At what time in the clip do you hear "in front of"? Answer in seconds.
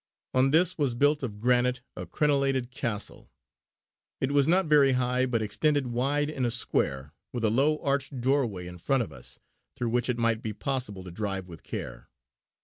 8.65-9.11